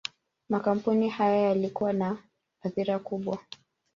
Makampuni 0.49 1.09
haya 1.09 1.37
yalikuwa 1.41 1.93
na 1.93 2.17
athira 2.61 2.99
kubwa. 2.99 3.39